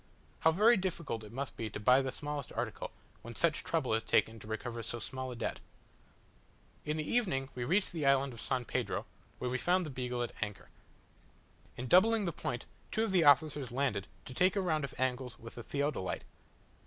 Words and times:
How 0.39 0.49
very 0.49 0.77
difficult 0.77 1.23
it 1.23 1.31
must 1.31 1.55
be 1.55 1.69
to 1.69 1.79
buy 1.79 2.01
the 2.01 2.11
smallest 2.11 2.51
article, 2.53 2.89
when 3.21 3.35
such 3.35 3.63
trouble 3.63 3.93
is 3.93 4.01
taken 4.01 4.39
to 4.39 4.47
recover 4.47 4.81
so 4.81 4.97
small 4.97 5.29
a 5.31 5.35
debt. 5.35 5.59
In 6.85 6.97
the 6.97 7.07
evening 7.07 7.49
we 7.53 7.65
reached 7.65 7.91
the 7.91 8.07
island 8.07 8.33
of 8.33 8.41
San 8.41 8.65
Pedro, 8.65 9.05
where 9.37 9.51
we 9.51 9.59
found 9.59 9.85
the 9.85 9.91
Beagle 9.91 10.23
at 10.23 10.31
anchor. 10.41 10.69
In 11.77 11.85
doubling 11.85 12.25
the 12.25 12.31
point, 12.33 12.65
two 12.91 13.03
of 13.03 13.11
the 13.11 13.25
officers 13.25 13.71
landed 13.71 14.07
to 14.25 14.33
take 14.33 14.55
a 14.55 14.61
round 14.61 14.83
of 14.83 14.99
angles 14.99 15.37
with 15.37 15.53
the 15.53 15.61
theodolite. 15.61 16.23